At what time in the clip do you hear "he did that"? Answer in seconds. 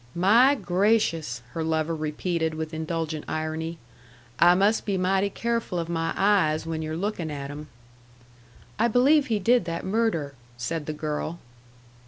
9.27-9.85